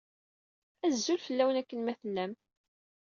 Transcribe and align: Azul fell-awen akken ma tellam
Azul 0.85 1.19
fell-awen 1.25 1.59
akken 1.61 1.79
ma 1.81 1.93
tellam 1.99 2.33